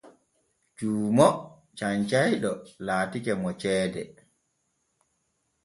[0.75, 1.27] Cuumo
[1.77, 2.51] canyayɗo
[2.85, 4.01] laatake mo ceede.